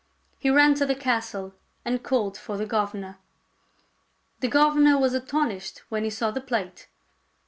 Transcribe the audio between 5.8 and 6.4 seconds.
when he saw